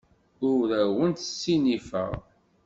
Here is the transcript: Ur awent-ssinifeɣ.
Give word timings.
Ur 0.51 0.67
awent-ssinifeɣ. 0.83 2.11